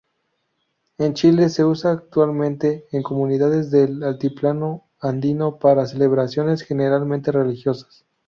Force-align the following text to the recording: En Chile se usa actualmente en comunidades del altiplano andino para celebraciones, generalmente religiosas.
En 0.97 1.13
Chile 1.13 1.47
se 1.49 1.63
usa 1.63 1.91
actualmente 1.91 2.87
en 2.91 3.03
comunidades 3.03 3.69
del 3.69 4.01
altiplano 4.01 4.87
andino 4.99 5.59
para 5.59 5.85
celebraciones, 5.85 6.63
generalmente 6.63 7.31
religiosas. 7.31 8.03